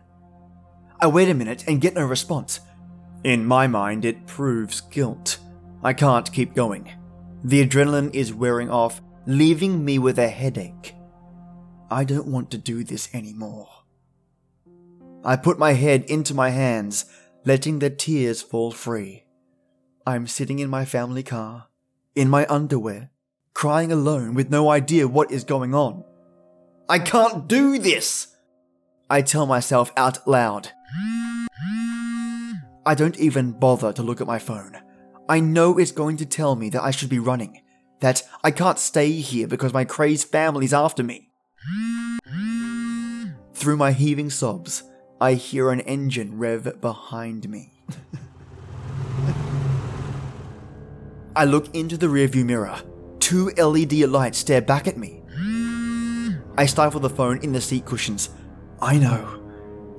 I 1.00 1.06
wait 1.06 1.28
a 1.28 1.34
minute 1.34 1.64
and 1.66 1.80
get 1.80 1.94
no 1.94 2.04
response. 2.04 2.60
In 3.24 3.44
my 3.44 3.66
mind, 3.66 4.04
it 4.04 4.26
proves 4.26 4.80
guilt. 4.80 5.38
I 5.82 5.92
can't 5.92 6.32
keep 6.32 6.54
going. 6.54 6.92
The 7.44 7.64
adrenaline 7.66 8.14
is 8.14 8.34
wearing 8.34 8.70
off, 8.70 9.00
leaving 9.26 9.84
me 9.84 9.98
with 9.98 10.18
a 10.18 10.28
headache. 10.28 10.94
I 11.90 12.04
don't 12.04 12.26
want 12.26 12.50
to 12.50 12.58
do 12.58 12.84
this 12.84 13.08
anymore. 13.14 13.68
I 15.24 15.36
put 15.36 15.58
my 15.58 15.72
head 15.72 16.04
into 16.04 16.34
my 16.34 16.50
hands, 16.50 17.06
letting 17.44 17.78
the 17.78 17.90
tears 17.90 18.42
fall 18.42 18.72
free. 18.72 19.24
I'm 20.06 20.26
sitting 20.26 20.58
in 20.58 20.68
my 20.68 20.84
family 20.84 21.22
car, 21.22 21.67
in 22.18 22.28
my 22.28 22.44
underwear, 22.48 23.10
crying 23.54 23.92
alone 23.92 24.34
with 24.34 24.50
no 24.50 24.70
idea 24.70 25.06
what 25.06 25.30
is 25.30 25.44
going 25.44 25.72
on. 25.72 26.02
I 26.88 26.98
can't 26.98 27.46
do 27.46 27.78
this! 27.78 28.34
I 29.08 29.22
tell 29.22 29.46
myself 29.46 29.92
out 29.96 30.26
loud. 30.26 30.72
I 32.84 32.96
don't 32.96 33.16
even 33.20 33.52
bother 33.52 33.92
to 33.92 34.02
look 34.02 34.20
at 34.20 34.26
my 34.26 34.40
phone. 34.40 34.76
I 35.28 35.38
know 35.38 35.78
it's 35.78 35.92
going 35.92 36.16
to 36.16 36.26
tell 36.26 36.56
me 36.56 36.70
that 36.70 36.82
I 36.82 36.90
should 36.90 37.08
be 37.08 37.20
running, 37.20 37.62
that 38.00 38.24
I 38.42 38.50
can't 38.50 38.80
stay 38.80 39.12
here 39.12 39.46
because 39.46 39.72
my 39.72 39.84
crazed 39.84 40.26
family's 40.26 40.74
after 40.74 41.04
me. 41.04 41.28
Through 43.54 43.76
my 43.76 43.92
heaving 43.92 44.30
sobs, 44.30 44.82
I 45.20 45.34
hear 45.34 45.70
an 45.70 45.82
engine 45.82 46.36
rev 46.36 46.80
behind 46.80 47.48
me. 47.48 47.70
I 51.38 51.44
look 51.44 51.72
into 51.72 51.96
the 51.96 52.08
rearview 52.08 52.44
mirror. 52.44 52.82
Two 53.20 53.50
LED 53.50 53.92
lights 54.10 54.38
stare 54.38 54.60
back 54.60 54.88
at 54.88 54.96
me. 54.96 55.22
I 56.56 56.66
stifle 56.66 56.98
the 56.98 57.08
phone 57.08 57.38
in 57.44 57.52
the 57.52 57.60
seat 57.60 57.84
cushions. 57.84 58.30
I 58.82 58.98
know. 58.98 59.40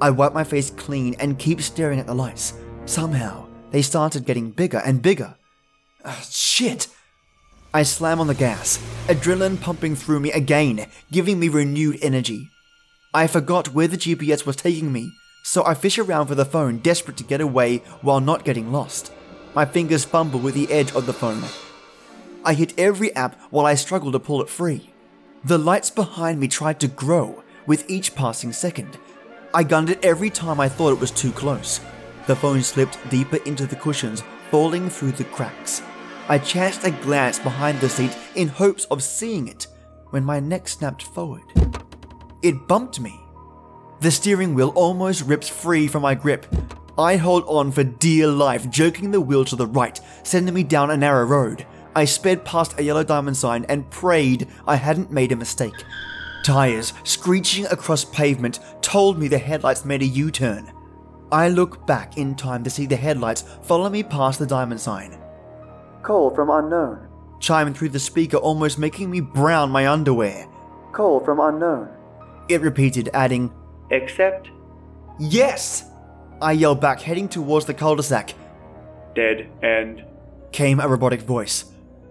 I 0.02 0.10
wipe 0.10 0.34
my 0.34 0.44
face 0.44 0.70
clean 0.70 1.16
and 1.18 1.40
keep 1.40 1.62
staring 1.62 1.98
at 1.98 2.08
the 2.08 2.14
lights. 2.14 2.56
Somehow, 2.84 3.48
they 3.72 3.82
started 3.82 4.26
getting 4.26 4.52
bigger 4.52 4.80
and 4.80 5.02
bigger. 5.02 5.38
Uh, 6.04 6.20
shit! 6.30 6.90
I 7.74 7.84
slam 7.84 8.20
on 8.20 8.28
the 8.28 8.36
gas, 8.36 8.78
adrenaline 9.08 9.62
pumping 9.62 9.96
through 9.96 10.20
me 10.20 10.34
again, 10.34 10.88
giving 11.10 11.40
me 11.40 11.48
renewed 11.48 12.00
energy. 12.02 12.50
I 13.14 13.28
forgot 13.28 13.74
where 13.74 13.88
the 13.88 13.96
GPS 13.96 14.46
was 14.46 14.58
taking 14.58 14.92
me, 14.92 15.10
so 15.46 15.66
I 15.66 15.74
fish 15.74 16.00
around 16.00 16.28
for 16.28 16.36
the 16.36 16.44
phone, 16.44 16.80
desperate 16.80 17.16
to 17.16 17.24
get 17.24 17.40
away 17.40 17.78
while 18.02 18.20
not 18.20 18.44
getting 18.44 18.74
lost. 18.74 19.14
My 19.54 19.66
fingers 19.66 20.06
fumble 20.06 20.40
with 20.40 20.54
the 20.54 20.72
edge 20.72 20.94
of 20.94 21.06
the 21.06 21.14
phone. 21.14 21.44
I 22.46 22.54
hit 22.54 22.78
every 22.78 23.14
app 23.16 23.40
while 23.50 23.66
I 23.66 23.76
struggle 23.76 24.12
to 24.12 24.20
pull 24.20 24.42
it 24.42 24.50
free. 24.50 24.92
The 25.44 25.58
lights 25.58 25.90
behind 25.90 26.40
me 26.40 26.48
tried 26.48 26.80
to 26.82 26.88
grow 26.88 27.44
with 27.66 27.90
each 27.90 28.16
passing 28.16 28.54
second. 28.54 28.98
I 29.54 29.64
gunned 29.64 29.90
it 29.90 30.04
every 30.04 30.30
time 30.30 30.60
I 30.60 30.70
thought 30.70 30.94
it 30.94 31.00
was 31.00 31.12
too 31.12 31.32
close. 31.32 31.82
The 32.28 32.36
phone 32.36 32.62
slipped 32.62 32.98
deeper 33.10 33.38
into 33.38 33.66
the 33.66 33.76
cushions, 33.76 34.24
falling 34.52 34.90
through 34.90 35.14
the 35.14 35.24
cracks. 35.24 35.82
I 36.28 36.38
chanced 36.38 36.84
a 36.84 36.92
glance 36.92 37.40
behind 37.40 37.80
the 37.80 37.90
seat 37.90 38.16
in 38.36 38.50
hopes 38.50 38.86
of 38.86 39.02
seeing 39.02 39.48
it 39.48 39.66
when 40.12 40.24
my 40.24 40.40
neck 40.40 40.68
snapped 40.68 41.02
forward. 41.02 41.44
It 42.44 42.68
bumped 42.68 43.00
me. 43.00 43.20
The 44.02 44.12
steering 44.12 44.54
wheel 44.54 44.72
almost 44.76 45.26
rips 45.26 45.50
free 45.50 45.88
from 45.88 46.04
my 46.04 46.16
grip. 46.16 46.46
I 47.00 47.16
hold 47.16 47.46
on 47.48 47.72
for 47.72 47.86
dear 47.86 48.28
life, 48.28 48.70
jerking 48.70 49.12
the 49.12 49.22
wheel 49.22 49.46
to 49.46 49.56
the 49.56 49.66
right, 49.66 49.98
sending 50.24 50.54
me 50.54 50.64
down 50.64 50.92
a 50.92 50.98
narrow 50.98 51.26
road. 51.26 51.66
I 51.96 52.04
sped 52.04 52.44
past 52.44 52.78
a 52.78 52.84
yellow 52.84 53.06
diamond 53.06 53.38
sign 53.38 53.66
and 53.70 53.90
prayed 53.90 54.50
I 54.68 54.76
hadn't 54.76 55.10
made 55.10 55.32
a 55.32 55.38
mistake. 55.38 55.86
Tires 56.44 56.92
screeching 57.06 57.68
across 57.68 58.04
pavement 58.04 58.60
told 58.82 59.18
me 59.18 59.30
the 59.30 59.38
headlights 59.38 59.86
made 59.86 60.02
a 60.02 60.08
U 60.08 60.30
turn. 60.30 60.74
I 61.32 61.48
look 61.48 61.88
back 61.88 62.18
in 62.18 62.36
time 62.36 62.66
to 62.66 62.70
see 62.70 62.86
the 62.86 62.98
headlights 62.98 63.46
follow 63.64 63.90
me 63.90 64.04
past 64.04 64.38
the 64.38 64.46
diamond 64.46 64.82
sign. 64.82 65.18
Call 66.02 66.36
from 66.36 66.50
unknown. 66.50 67.08
Chiming 67.40 67.74
through 67.74 67.90
the 67.90 68.00
speaker, 68.00 68.36
almost 68.36 68.78
making 68.78 69.10
me 69.10 69.22
brown 69.22 69.72
my 69.72 69.88
underwear. 69.88 70.50
Call 70.92 71.24
from 71.24 71.40
unknown. 71.40 71.88
It 72.50 72.60
repeated, 72.60 73.10
adding, 73.14 73.54
Except. 73.90 74.50
Yes! 75.18 75.89
I 76.42 76.54
yelled 76.54 76.80
back, 76.80 77.02
heading 77.02 77.28
towards 77.28 77.66
the 77.66 77.74
cul 77.74 77.96
de 77.96 78.04
sac. 78.04 78.34
Dead 79.16 79.50
end. 79.62 80.06
Came 80.52 80.80
a 80.80 80.88
robotic 80.88 81.22
voice. 81.22 81.66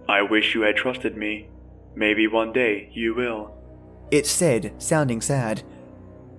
I 0.08 0.22
wish 0.22 0.54
you 0.54 0.62
had 0.62 0.76
trusted 0.76 1.16
me. 1.16 1.48
Maybe 1.94 2.26
one 2.26 2.52
day 2.52 2.90
you 2.92 3.14
will. 3.14 3.54
It 4.10 4.26
said, 4.26 4.74
sounding 4.78 5.20
sad. 5.20 5.62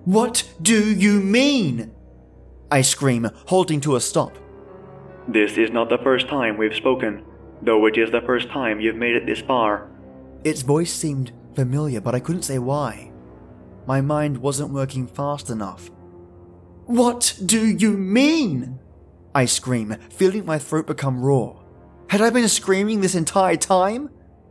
What 0.04 0.48
do 0.62 0.92
you 0.92 1.20
mean? 1.20 1.92
I 2.70 2.82
scream, 2.82 3.28
halting 3.46 3.80
to 3.82 3.96
a 3.96 4.00
stop. 4.00 4.36
This 5.28 5.58
is 5.58 5.70
not 5.70 5.88
the 5.88 5.98
first 5.98 6.28
time 6.28 6.56
we've 6.56 6.74
spoken, 6.74 7.24
though 7.62 7.86
it 7.86 7.98
is 7.98 8.10
the 8.10 8.22
first 8.22 8.48
time 8.48 8.80
you've 8.80 8.96
made 8.96 9.14
it 9.14 9.26
this 9.26 9.40
far. 9.40 9.88
Its 10.44 10.62
voice 10.62 10.92
seemed 10.92 11.32
familiar, 11.54 12.00
but 12.00 12.14
I 12.14 12.20
couldn't 12.20 12.42
say 12.42 12.58
why. 12.58 13.12
My 13.86 14.00
mind 14.00 14.38
wasn't 14.38 14.72
working 14.72 15.06
fast 15.06 15.50
enough. 15.50 15.90
What 16.90 17.38
do 17.46 17.68
you 17.68 17.92
mean? 17.92 18.80
I 19.32 19.44
scream, 19.44 19.96
feeling 20.10 20.44
my 20.44 20.58
throat 20.58 20.88
become 20.88 21.22
raw. 21.22 21.54
Had 22.08 22.20
I 22.20 22.30
been 22.30 22.48
screaming 22.48 23.00
this 23.00 23.14
entire 23.14 23.54
time? 23.54 24.10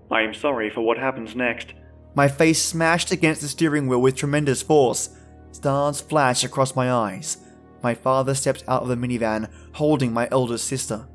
I 0.10 0.22
am 0.22 0.34
sorry 0.34 0.70
for 0.70 0.80
what 0.80 0.98
happens 0.98 1.36
next. 1.36 1.74
My 2.16 2.30
face 2.30 2.64
smashed 2.64 3.12
against 3.12 3.42
the 3.42 3.50
steering 3.50 3.88
wheel 3.88 4.02
with 4.02 4.16
tremendous 4.16 4.62
force. 4.62 5.10
Stars 5.52 6.00
flashed 6.00 6.46
across 6.46 6.78
my 6.78 6.90
eyes. 6.90 7.40
My 7.84 7.94
father 7.94 8.34
stepped 8.34 8.64
out 8.70 8.84
of 8.84 8.88
the 8.88 8.96
minivan, 8.96 9.50
holding 9.74 10.14
my 10.14 10.30
eldest 10.32 10.66
sister. 10.66 11.10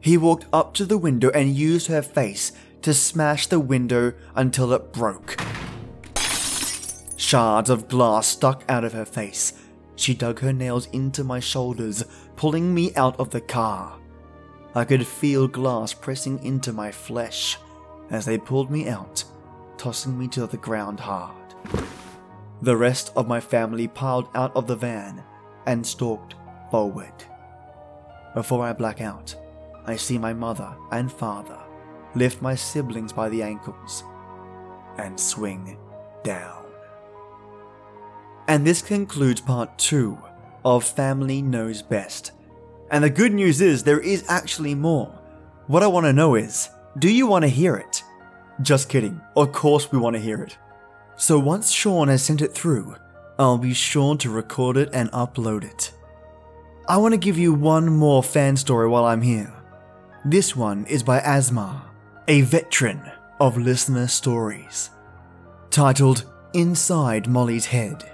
He 0.00 0.18
walked 0.18 0.46
up 0.52 0.74
to 0.74 0.84
the 0.84 0.98
window 0.98 1.30
and 1.30 1.54
used 1.54 1.86
her 1.86 2.02
face 2.02 2.50
to 2.82 2.94
smash 2.94 3.46
the 3.46 3.60
window 3.60 4.14
until 4.34 4.72
it 4.72 4.92
broke. 4.92 5.40
Shards 7.16 7.70
of 7.70 7.86
glass 7.86 8.26
stuck 8.26 8.64
out 8.68 8.82
of 8.82 8.92
her 8.92 9.04
face. 9.04 9.52
She 9.96 10.14
dug 10.14 10.40
her 10.40 10.52
nails 10.52 10.86
into 10.92 11.24
my 11.24 11.40
shoulders, 11.40 12.04
pulling 12.36 12.74
me 12.74 12.94
out 12.94 13.18
of 13.18 13.30
the 13.30 13.40
car. 13.40 13.98
I 14.74 14.84
could 14.84 15.06
feel 15.06 15.46
glass 15.46 15.94
pressing 15.94 16.42
into 16.44 16.72
my 16.72 16.90
flesh 16.90 17.58
as 18.10 18.24
they 18.24 18.38
pulled 18.38 18.70
me 18.70 18.88
out, 18.88 19.24
tossing 19.76 20.18
me 20.18 20.28
to 20.28 20.46
the 20.46 20.56
ground 20.56 21.00
hard. 21.00 21.54
The 22.62 22.76
rest 22.76 23.12
of 23.14 23.28
my 23.28 23.40
family 23.40 23.88
piled 23.88 24.28
out 24.34 24.54
of 24.56 24.66
the 24.66 24.76
van 24.76 25.22
and 25.66 25.86
stalked 25.86 26.34
forward. 26.70 27.12
Before 28.34 28.64
I 28.64 28.72
black 28.72 29.00
out, 29.00 29.34
I 29.86 29.96
see 29.96 30.18
my 30.18 30.32
mother 30.32 30.74
and 30.90 31.12
father 31.12 31.60
lift 32.14 32.40
my 32.40 32.54
siblings 32.54 33.12
by 33.12 33.28
the 33.28 33.42
ankles 33.42 34.04
and 34.98 35.18
swing 35.18 35.76
down. 36.22 36.63
And 38.46 38.66
this 38.66 38.82
concludes 38.82 39.40
part 39.40 39.76
two 39.78 40.18
of 40.64 40.84
Family 40.84 41.40
Knows 41.40 41.82
Best. 41.82 42.32
And 42.90 43.02
the 43.02 43.10
good 43.10 43.32
news 43.32 43.60
is 43.60 43.82
there 43.82 44.00
is 44.00 44.24
actually 44.28 44.74
more. 44.74 45.08
What 45.66 45.82
I 45.82 45.86
want 45.86 46.04
to 46.06 46.12
know 46.12 46.34
is 46.34 46.68
do 46.98 47.10
you 47.10 47.26
want 47.26 47.42
to 47.42 47.48
hear 47.48 47.74
it? 47.76 48.02
Just 48.62 48.88
kidding. 48.88 49.20
Of 49.34 49.52
course, 49.52 49.90
we 49.90 49.98
want 49.98 50.14
to 50.14 50.22
hear 50.22 50.42
it. 50.42 50.56
So 51.16 51.38
once 51.38 51.72
Chawn 51.72 52.08
has 52.08 52.22
sent 52.22 52.42
it 52.42 52.52
through, 52.52 52.96
I'll 53.38 53.58
be 53.58 53.74
sure 53.74 54.16
to 54.18 54.30
record 54.30 54.76
it 54.76 54.90
and 54.92 55.10
upload 55.10 55.64
it. 55.64 55.92
I 56.86 56.98
want 56.98 57.14
to 57.14 57.18
give 57.18 57.38
you 57.38 57.54
one 57.54 57.86
more 57.86 58.22
fan 58.22 58.56
story 58.56 58.88
while 58.88 59.06
I'm 59.06 59.22
here. 59.22 59.52
This 60.24 60.54
one 60.54 60.86
is 60.86 61.02
by 61.02 61.20
Asmma, 61.20 61.82
a 62.28 62.42
veteran 62.42 63.10
of 63.40 63.58
listener 63.58 64.06
stories, 64.06 64.90
titled 65.70 66.24
Inside 66.52 67.26
Molly's 67.26 67.66
Head. 67.66 68.13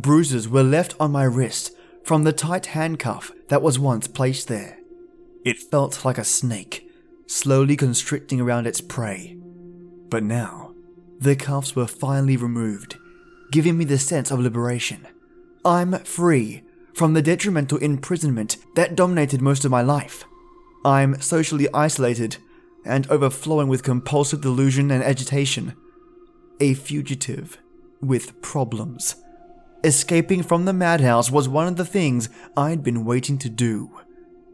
Bruises 0.00 0.48
were 0.48 0.62
left 0.62 0.94
on 0.98 1.12
my 1.12 1.24
wrist 1.24 1.72
from 2.04 2.24
the 2.24 2.32
tight 2.32 2.66
handcuff 2.66 3.32
that 3.48 3.60
was 3.60 3.78
once 3.78 4.08
placed 4.08 4.48
there. 4.48 4.78
It 5.44 5.58
felt 5.58 6.06
like 6.06 6.16
a 6.16 6.24
snake, 6.24 6.88
slowly 7.26 7.76
constricting 7.76 8.40
around 8.40 8.66
its 8.66 8.80
prey. 8.80 9.36
But 10.08 10.22
now, 10.22 10.74
the 11.18 11.36
cuffs 11.36 11.76
were 11.76 11.86
finally 11.86 12.38
removed, 12.38 12.96
giving 13.52 13.76
me 13.76 13.84
the 13.84 13.98
sense 13.98 14.30
of 14.30 14.40
liberation. 14.40 15.06
I'm 15.66 15.98
free 15.98 16.62
from 16.94 17.12
the 17.12 17.20
detrimental 17.20 17.76
imprisonment 17.78 18.56
that 18.76 18.96
dominated 18.96 19.42
most 19.42 19.66
of 19.66 19.70
my 19.70 19.82
life. 19.82 20.24
I'm 20.82 21.20
socially 21.20 21.68
isolated 21.74 22.38
and 22.86 23.06
overflowing 23.10 23.68
with 23.68 23.82
compulsive 23.82 24.40
delusion 24.40 24.90
and 24.90 25.04
agitation. 25.04 25.74
A 26.58 26.72
fugitive 26.72 27.58
with 28.00 28.40
problems. 28.40 29.16
Escaping 29.82 30.42
from 30.42 30.66
the 30.66 30.74
madhouse 30.74 31.30
was 31.30 31.48
one 31.48 31.66
of 31.66 31.76
the 31.76 31.86
things 31.86 32.28
I'd 32.54 32.84
been 32.84 33.06
waiting 33.06 33.38
to 33.38 33.48
do, 33.48 33.90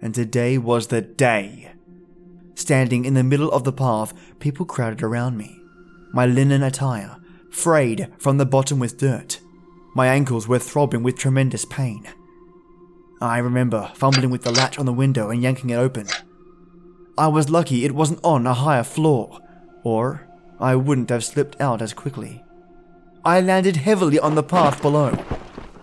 and 0.00 0.14
today 0.14 0.56
was 0.56 0.86
the 0.86 1.00
day. 1.00 1.72
Standing 2.54 3.04
in 3.04 3.14
the 3.14 3.24
middle 3.24 3.50
of 3.50 3.64
the 3.64 3.72
path, 3.72 4.14
people 4.38 4.64
crowded 4.64 5.02
around 5.02 5.36
me. 5.36 5.58
My 6.12 6.26
linen 6.26 6.62
attire, 6.62 7.16
frayed 7.50 8.12
from 8.18 8.38
the 8.38 8.46
bottom 8.46 8.78
with 8.78 8.98
dirt. 8.98 9.40
My 9.96 10.06
ankles 10.06 10.46
were 10.46 10.60
throbbing 10.60 11.02
with 11.02 11.18
tremendous 11.18 11.64
pain. 11.64 12.06
I 13.20 13.38
remember 13.38 13.90
fumbling 13.94 14.30
with 14.30 14.44
the 14.44 14.52
latch 14.52 14.78
on 14.78 14.86
the 14.86 14.92
window 14.92 15.30
and 15.30 15.42
yanking 15.42 15.70
it 15.70 15.76
open. 15.76 16.06
I 17.18 17.26
was 17.26 17.50
lucky 17.50 17.84
it 17.84 17.96
wasn't 17.96 18.20
on 18.22 18.46
a 18.46 18.54
higher 18.54 18.84
floor, 18.84 19.40
or 19.82 20.28
I 20.60 20.76
wouldn't 20.76 21.10
have 21.10 21.24
slipped 21.24 21.60
out 21.60 21.82
as 21.82 21.92
quickly. 21.92 22.44
I 23.26 23.40
landed 23.40 23.76
heavily 23.76 24.20
on 24.20 24.36
the 24.36 24.42
path 24.44 24.80
below, 24.80 25.12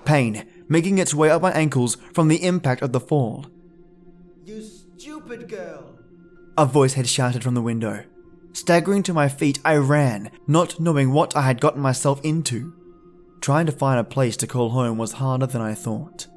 pain 0.05 0.45
making 0.69 0.97
its 0.97 1.13
way 1.13 1.29
up 1.29 1.41
my 1.41 1.51
ankles 1.51 1.97
from 2.13 2.29
the 2.29 2.43
impact 2.43 2.81
of 2.81 2.93
the 2.93 2.99
fall. 2.99 3.47
You 4.45 4.61
stupid 4.61 5.49
girl! 5.49 5.99
A 6.57 6.65
voice 6.65 6.93
had 6.93 7.07
shouted 7.07 7.43
from 7.43 7.53
the 7.53 7.61
window. 7.61 8.05
Staggering 8.53 9.03
to 9.03 9.13
my 9.13 9.27
feet, 9.27 9.59
I 9.65 9.75
ran, 9.75 10.31
not 10.47 10.79
knowing 10.79 11.11
what 11.11 11.35
I 11.35 11.41
had 11.41 11.59
gotten 11.59 11.81
myself 11.81 12.23
into. 12.23 12.73
Trying 13.41 13.65
to 13.65 13.71
find 13.73 13.99
a 13.99 14.05
place 14.05 14.37
to 14.37 14.47
call 14.47 14.69
home 14.69 14.97
was 14.97 15.13
harder 15.13 15.45
than 15.45 15.61
I 15.61 15.73
thought. 15.73 16.27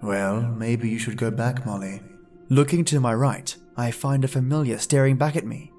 Well, 0.00 0.40
maybe 0.40 0.88
you 0.88 1.00
should 1.00 1.16
go 1.16 1.32
back, 1.32 1.66
Molly. 1.66 2.00
Looking 2.48 2.84
to 2.86 3.00
my 3.00 3.12
right, 3.12 3.56
I 3.76 3.90
find 3.90 4.22
a 4.22 4.28
familiar 4.28 4.78
staring 4.78 5.16
back 5.16 5.34
at 5.34 5.44
me. 5.44 5.72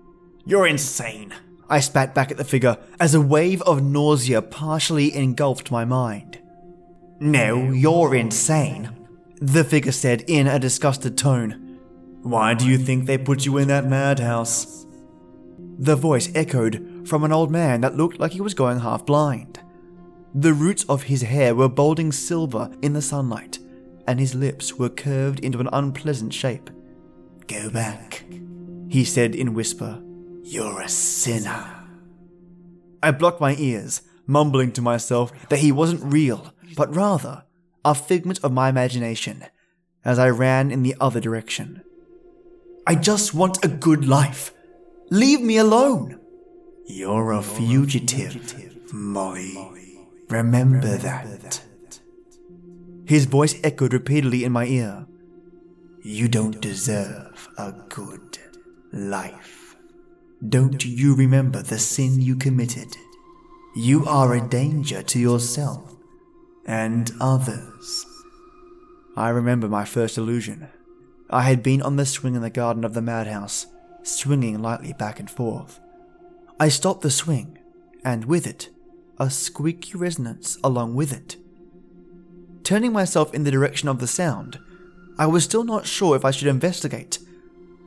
You're 0.45 0.67
insane! 0.67 1.33
I 1.69 1.79
spat 1.79 2.15
back 2.15 2.31
at 2.31 2.37
the 2.37 2.43
figure 2.43 2.77
as 2.99 3.13
a 3.13 3.21
wave 3.21 3.61
of 3.61 3.83
nausea 3.83 4.41
partially 4.41 5.15
engulfed 5.15 5.71
my 5.71 5.85
mind. 5.85 6.39
No, 7.19 7.71
you're 7.71 8.15
insane, 8.15 9.07
the 9.39 9.63
figure 9.63 9.91
said 9.91 10.23
in 10.27 10.47
a 10.47 10.57
disgusted 10.57 11.17
tone. 11.17 11.77
Why 12.23 12.53
do 12.53 12.67
you 12.67 12.77
think 12.77 13.05
they 13.05 13.17
put 13.17 13.45
you 13.45 13.57
in 13.57 13.67
that 13.67 13.85
madhouse? 13.85 14.85
The 15.77 15.95
voice 15.95 16.29
echoed 16.35 17.07
from 17.07 17.23
an 17.23 17.31
old 17.31 17.51
man 17.51 17.81
that 17.81 17.95
looked 17.95 18.19
like 18.19 18.31
he 18.31 18.41
was 18.41 18.53
going 18.53 18.79
half 18.79 19.05
blind. 19.05 19.59
The 20.33 20.53
roots 20.53 20.83
of 20.89 21.03
his 21.03 21.21
hair 21.21 21.55
were 21.55 21.69
balding 21.69 22.11
silver 22.11 22.71
in 22.81 22.93
the 22.93 23.01
sunlight, 23.01 23.59
and 24.07 24.19
his 24.19 24.35
lips 24.35 24.75
were 24.75 24.89
curved 24.89 25.39
into 25.39 25.59
an 25.59 25.69
unpleasant 25.71 26.33
shape. 26.33 26.69
Go 27.47 27.69
back, 27.69 28.25
he 28.89 29.03
said 29.05 29.35
in 29.35 29.53
whisper. 29.53 30.01
You're 30.51 30.81
a 30.81 30.89
sinner. 30.89 31.85
I 33.03 33.11
blocked 33.11 33.39
my 33.39 33.55
ears, 33.59 34.01
mumbling 34.25 34.71
to 34.71 34.81
myself 34.81 35.31
that 35.49 35.59
he 35.59 35.71
wasn't 35.71 36.11
real, 36.11 36.55
but 36.75 36.95
rather 36.95 37.43
a 37.85 37.93
figment 37.93 38.39
of 38.43 38.51
my 38.51 38.67
imagination, 38.67 39.45
as 40.03 40.17
I 40.17 40.31
ran 40.31 40.71
in 40.71 40.81
the 40.81 40.95
other 40.99 41.19
direction. 41.19 41.83
I 42.87 42.95
just 42.95 43.35
want 43.35 43.63
a 43.63 43.67
good 43.67 44.07
life. 44.07 44.51
Leave 45.11 45.41
me 45.41 45.57
alone. 45.57 46.19
You're 46.87 47.31
a 47.31 47.43
fugitive, 47.43 48.91
Molly. 48.91 49.53
Remember 50.29 50.97
that. 50.97 51.61
His 53.05 53.25
voice 53.25 53.53
echoed 53.63 53.93
repeatedly 53.93 54.43
in 54.43 54.51
my 54.51 54.65
ear. 54.65 55.05
You 56.01 56.27
don't 56.27 56.59
deserve 56.59 57.49
a 57.55 57.71
good 57.87 58.39
life. 58.91 59.58
Don't 60.47 60.85
you 60.85 61.15
remember 61.15 61.61
the 61.61 61.77
sin 61.77 62.21
you 62.21 62.37
committed? 62.37 62.95
You 63.75 64.05
are 64.05 64.33
a 64.33 64.47
danger 64.47 65.03
to 65.03 65.19
yourself 65.19 65.95
and 66.65 67.11
others. 67.19 68.05
I 69.17 69.29
remember 69.29 69.67
my 69.67 69.83
first 69.83 70.17
illusion. 70.17 70.69
I 71.29 71.41
had 71.41 71.61
been 71.61 71.81
on 71.81 71.97
the 71.97 72.05
swing 72.05 72.35
in 72.35 72.41
the 72.41 72.49
garden 72.49 72.85
of 72.85 72.93
the 72.93 73.01
madhouse, 73.01 73.67
swinging 74.03 74.61
lightly 74.61 74.93
back 74.93 75.19
and 75.19 75.29
forth. 75.29 75.81
I 76.57 76.69
stopped 76.69 77.01
the 77.01 77.11
swing, 77.11 77.59
and 78.05 78.23
with 78.23 78.47
it, 78.47 78.69
a 79.17 79.29
squeaky 79.29 79.97
resonance 79.97 80.57
along 80.63 80.95
with 80.95 81.11
it. 81.11 81.35
Turning 82.63 82.93
myself 82.93 83.33
in 83.33 83.43
the 83.43 83.51
direction 83.51 83.89
of 83.89 83.99
the 83.99 84.07
sound, 84.07 84.57
I 85.17 85.25
was 85.25 85.43
still 85.43 85.65
not 85.65 85.85
sure 85.85 86.15
if 86.15 86.23
I 86.23 86.31
should 86.31 86.47
investigate. 86.47 87.19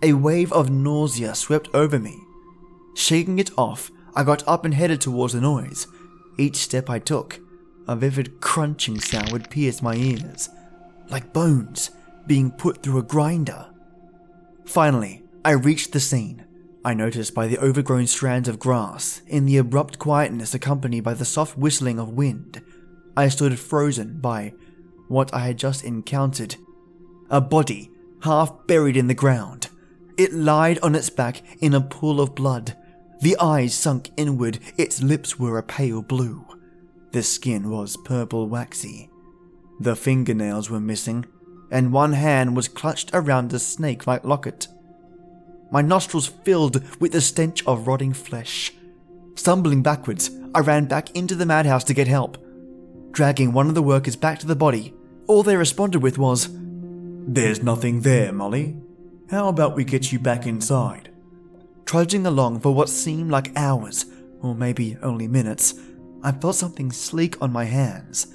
A 0.03 0.13
wave 0.13 0.53
of 0.53 0.71
nausea 0.71 1.35
swept 1.35 1.69
over 1.73 1.99
me. 1.99 2.22
Shaking 2.95 3.39
it 3.39 3.51
off, 3.57 3.91
I 4.15 4.25
got 4.25 4.47
up 4.47 4.65
and 4.65 4.75
headed 4.75 5.01
towards 5.01 5.33
the 5.33 5.41
noise. 5.41 5.87
Each 6.39 6.57
step 6.57 6.91
I 6.91 6.99
took, 6.99 7.41
a 7.89 7.97
vivid 7.97 8.41
crunching 8.41 9.01
sound 9.01 9.33
would 9.33 9.51
pierce 9.51 9.83
my 9.83 9.95
ears, 9.95 10.49
like 11.09 11.33
bones 11.33 11.91
being 12.27 12.51
put 12.51 12.83
through 12.83 12.99
a 12.99 13.03
grinder. 13.03 13.67
Finally, 14.65 15.23
I 15.45 15.53
reached 15.53 15.93
the 15.93 16.01
scene. 16.01 16.45
I 16.85 16.95
noticed 16.95 17.35
by 17.35 17.47
the 17.47 17.59
overgrown 17.59 18.07
strands 18.07 18.49
of 18.49 18.59
grass, 18.59 19.23
in 19.27 19.47
the 19.47 19.57
abrupt 19.57 19.99
quietness 19.99 20.55
accompanied 20.55 21.05
by 21.05 21.15
the 21.15 21.25
soft 21.25 21.57
whistling 21.57 21.99
of 21.99 22.11
wind, 22.11 22.63
I 23.17 23.29
stood 23.29 23.59
frozen 23.59 24.21
by 24.21 24.55
what 25.09 25.33
I 25.35 25.41
had 25.41 25.59
just 25.59 25.85
encountered. 25.85 26.57
A 27.29 27.41
body, 27.41 27.91
half 28.23 28.67
buried 28.67 28.97
in 28.97 29.07
the 29.07 29.15
ground. 29.15 29.69
It 30.17 30.33
lied 30.33 30.79
on 30.81 30.95
its 30.95 31.11
back 31.11 31.43
in 31.61 31.75
a 31.75 31.81
pool 31.81 32.21
of 32.21 32.35
blood. 32.35 32.77
The 33.23 33.39
eyes 33.39 33.73
sunk 33.73 34.11
inward, 34.17 34.59
its 34.77 35.01
lips 35.01 35.39
were 35.39 35.57
a 35.57 35.63
pale 35.63 36.03
blue. 36.03 36.45
The 37.13 37.23
skin 37.23 37.71
was 37.71 37.97
purple 37.97 38.49
waxy. 38.49 39.11
The 39.79 39.95
fingernails 39.95 40.69
were 40.69 40.81
missing, 40.81 41.27
and 41.71 41.93
one 41.93 42.15
hand 42.15 42.57
was 42.57 42.67
clutched 42.67 43.11
around 43.15 43.53
a 43.53 43.61
snake 43.61 44.09
like 44.09 44.25
locket. 44.25 44.67
My 45.71 45.83
nostrils 45.83 46.27
filled 46.27 46.83
with 47.01 47.13
the 47.13 47.21
stench 47.21 47.65
of 47.65 47.87
rotting 47.87 48.13
flesh. 48.13 48.73
Stumbling 49.37 49.85
backwards, 49.85 50.33
I 50.53 50.59
ran 50.59 50.87
back 50.87 51.15
into 51.15 51.37
the 51.37 51.47
madhouse 51.47 51.85
to 51.85 51.95
get 51.95 52.09
help. 52.09 52.39
Dragging 53.13 53.53
one 53.53 53.69
of 53.69 53.77
the 53.77 53.83
workers 53.85 54.17
back 54.17 54.41
to 54.41 54.49
the 54.49 54.57
body, 54.57 54.95
all 55.29 55.45
they 55.45 55.57
responded 55.57 56.03
with 56.03 56.19
was, 56.19 56.49
There's 56.53 57.63
nothing 57.63 58.01
there, 58.01 58.33
Molly. 58.33 58.77
How 59.31 59.47
about 59.47 59.77
we 59.77 59.85
get 59.85 60.11
you 60.11 60.19
back 60.19 60.45
inside? 60.45 61.12
Trudging 61.93 62.25
along 62.25 62.61
for 62.61 62.73
what 62.73 62.89
seemed 62.89 63.31
like 63.31 63.55
hours, 63.55 64.07
or 64.41 64.55
maybe 64.55 64.97
only 65.03 65.29
minutes, 65.29 65.75
I 66.23 66.33
felt 66.33 66.57
something 66.57 66.91
sleek 66.91 67.37
on 67.43 67.53
my 67.53 67.65
hands. 67.65 68.29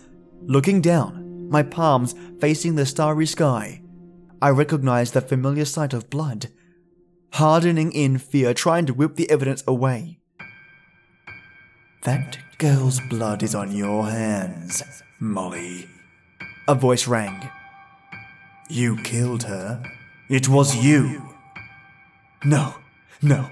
Looking 0.43 0.79
down, 0.79 1.49
my 1.49 1.63
palms 1.63 2.13
facing 2.39 2.75
the 2.75 2.85
starry 2.85 3.25
sky, 3.25 3.81
I 4.43 4.51
recognized 4.51 5.15
the 5.15 5.21
familiar 5.21 5.65
sight 5.65 5.95
of 5.95 6.11
blood, 6.11 6.49
hardening 7.33 7.91
in 7.93 8.19
fear, 8.19 8.53
trying 8.53 8.85
to 8.85 8.93
whip 8.93 9.15
the 9.15 9.27
evidence 9.27 9.63
away. 9.65 10.19
That 12.03 12.37
girl's 12.59 13.01
blood 13.09 13.41
is 13.41 13.55
on 13.55 13.75
your 13.75 14.05
hands, 14.05 14.83
Molly. 15.19 15.89
A 16.67 16.75
voice 16.75 17.07
rang. 17.07 17.49
You 18.69 18.97
killed 18.97 19.45
her. 19.45 19.81
It 20.29 20.47
was 20.47 20.75
you. 20.75 21.33
No, 22.45 22.75
no, 23.21 23.49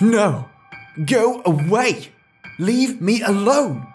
no! 0.00 0.48
Go 1.06 1.42
away! 1.46 2.12
Leave 2.58 3.00
me 3.00 3.22
alone! 3.22 3.86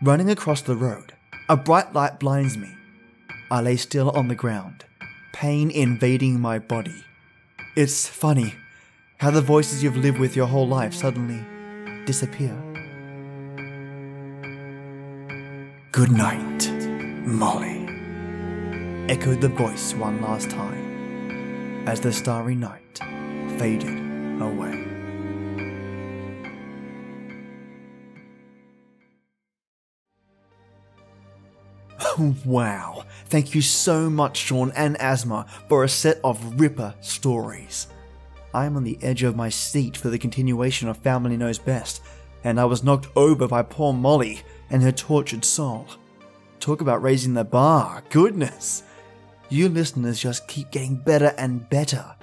Running 0.00 0.30
across 0.30 0.62
the 0.62 0.76
road, 0.76 1.14
a 1.48 1.56
bright 1.56 1.92
light 1.92 2.20
blinds 2.20 2.56
me. 2.56 2.72
I 3.50 3.60
lay 3.60 3.76
still 3.76 4.10
on 4.10 4.28
the 4.28 4.36
ground, 4.36 4.84
pain 5.32 5.70
invading 5.70 6.40
my 6.40 6.60
body. 6.60 7.04
It's 7.76 8.06
funny 8.06 8.54
how 9.18 9.32
the 9.32 9.40
voices 9.40 9.82
you've 9.82 9.96
lived 9.96 10.18
with 10.18 10.36
your 10.36 10.46
whole 10.46 10.68
life 10.68 10.94
suddenly 10.94 11.44
disappear. 12.04 12.56
Good 15.90 16.12
night, 16.12 16.70
Molly. 17.26 17.88
Echoed 19.08 19.40
the 19.40 19.48
voice 19.48 19.94
one 19.94 20.20
last 20.20 20.50
time 20.50 21.88
as 21.88 22.00
the 22.00 22.12
starry 22.12 22.54
night 22.54 23.00
faded 23.58 24.07
away. 24.42 24.84
wow, 32.44 33.04
thank 33.26 33.54
you 33.54 33.62
so 33.62 34.08
much, 34.10 34.46
Chawn 34.46 34.72
and 34.76 34.96
Asmma, 34.98 35.48
for 35.68 35.84
a 35.84 35.88
set 35.88 36.20
of 36.24 36.60
ripper 36.60 36.94
stories. 37.00 37.88
I 38.54 38.64
am 38.64 38.76
on 38.76 38.84
the 38.84 38.98
edge 39.02 39.22
of 39.22 39.36
my 39.36 39.48
seat 39.48 39.96
for 39.96 40.08
the 40.08 40.18
continuation 40.18 40.88
of 40.88 40.96
Family 40.96 41.36
Knows 41.36 41.58
Best, 41.58 42.02
and 42.44 42.58
I 42.58 42.64
was 42.64 42.82
knocked 42.82 43.08
over 43.14 43.46
by 43.46 43.62
poor 43.62 43.92
Molly 43.92 44.40
and 44.70 44.82
her 44.82 44.92
tortured 44.92 45.44
soul. 45.44 45.86
Talk 46.60 46.80
about 46.80 47.02
raising 47.02 47.34
the 47.34 47.44
bar, 47.44 48.02
goodness! 48.10 48.82
You 49.48 49.68
listeners 49.68 50.18
just 50.18 50.48
keep 50.48 50.70
getting 50.70 50.96
better 50.96 51.34
and 51.38 51.68
better. 51.68 52.17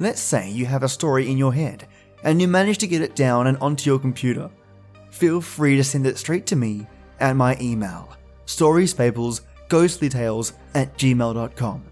Let's 0.00 0.20
say 0.20 0.48
you 0.50 0.66
have 0.66 0.84
a 0.84 0.88
story 0.88 1.30
in 1.30 1.38
your 1.38 1.52
head 1.52 1.86
and 2.22 2.40
you 2.40 2.48
manage 2.48 2.78
to 2.78 2.86
get 2.86 3.02
it 3.02 3.16
down 3.16 3.48
and 3.48 3.58
onto 3.58 3.90
your 3.90 3.98
computer. 3.98 4.48
Feel 5.10 5.40
free 5.40 5.76
to 5.76 5.84
send 5.84 6.06
it 6.06 6.18
straight 6.18 6.46
to 6.46 6.56
me 6.56 6.86
at 7.18 7.36
my 7.36 7.56
email, 7.60 8.16
storiesfablesghostlytales 8.46 10.52
at 10.74 10.96
gmail.com. 10.96 11.84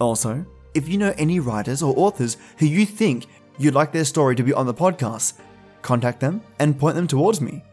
Also, 0.00 0.46
if 0.74 0.88
you 0.88 0.98
know 0.98 1.14
any 1.18 1.40
writers 1.40 1.82
or 1.82 1.92
authors 1.96 2.36
who 2.58 2.66
you 2.66 2.86
think 2.86 3.26
you'd 3.58 3.74
like 3.74 3.90
their 3.92 4.04
story 4.04 4.36
to 4.36 4.44
be 4.44 4.52
on 4.52 4.66
the 4.66 4.74
podcast, 4.74 5.32
contact 5.82 6.20
them 6.20 6.40
and 6.58 6.78
point 6.78 6.94
them 6.94 7.08
towards 7.08 7.40
me. 7.40 7.64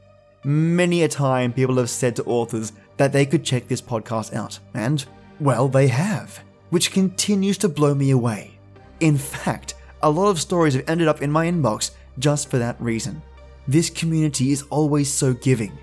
Many 0.44 1.04
a 1.04 1.08
time, 1.08 1.54
people 1.54 1.78
have 1.78 1.90
said 1.90 2.16
to 2.16 2.24
authors 2.24 2.72
that 2.98 3.14
they 3.14 3.26
could 3.26 3.44
check 3.44 3.68
this 3.68 3.82
podcast 3.82 4.34
out. 4.34 4.60
And, 4.74 5.06
well, 5.40 5.68
they 5.68 5.88
have, 5.88 6.44
which 6.70 6.92
continues 6.92 7.58
to 7.60 7.70
blow 7.70 7.94
me 7.94 8.12
away. 8.12 8.57
In 9.00 9.18
fact, 9.18 9.76
a 10.02 10.10
lot 10.10 10.30
of 10.30 10.40
stories 10.40 10.74
have 10.74 10.90
ended 10.90 11.08
up 11.08 11.22
in 11.22 11.32
my 11.32 11.46
inbox 11.46 11.92
just 12.20 12.50
for 12.50 12.58
that 12.58 12.80
reason. 12.82 13.22
This 13.68 13.90
community 13.90 14.52
is 14.52 14.64
always 14.70 15.12
so 15.12 15.34
giving. 15.34 15.78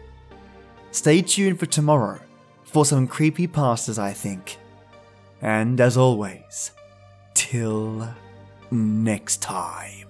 Stay 0.91 1.23
tuned 1.23 1.59
for 1.59 1.67
tomorrow 1.67 2.21
for 2.65 2.85
some 2.85 3.07
creepy 3.07 3.47
pastas, 3.47 3.99
I 3.99 4.13
think. 4.13 4.59
And 5.43 5.81
as 5.81 5.97
always, 5.97 6.73
till 7.35 8.09
next 8.71 9.43
time. 9.43 10.09